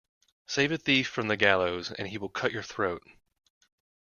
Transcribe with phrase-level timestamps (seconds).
[0.47, 3.03] Save a thief from the gallows and he will cut your throat.